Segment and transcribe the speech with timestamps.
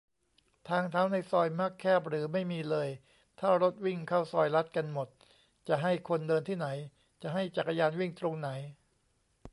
[0.69, 2.89] ทางเท้าในซอยมักแคบ หรือไม่มีเลย
[3.39, 5.07] ถ้ารถวิ่งเข้าซอยลัดกันหมด
[5.67, 6.67] จะให้คนเดินที่ไหน?
[7.21, 8.49] จะให้จักรยานวิ่งตรงไหน?